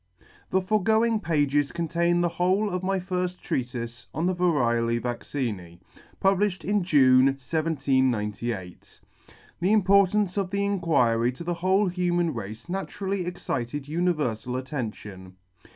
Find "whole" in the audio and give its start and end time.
2.27-2.71, 11.53-11.87